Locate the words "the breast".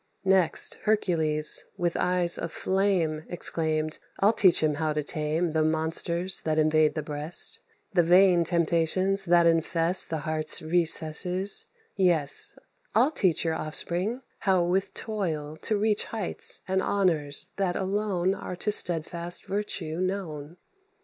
6.95-7.59